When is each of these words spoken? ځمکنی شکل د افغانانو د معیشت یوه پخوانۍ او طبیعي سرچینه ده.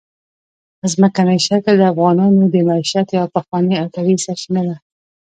ځمکنی 0.93 1.37
شکل 1.47 1.73
د 1.79 1.83
افغانانو 1.93 2.43
د 2.53 2.55
معیشت 2.67 3.07
یوه 3.15 3.27
پخوانۍ 3.35 3.75
او 3.81 3.87
طبیعي 3.95 4.19
سرچینه 4.25 4.61
ده. 4.67 4.75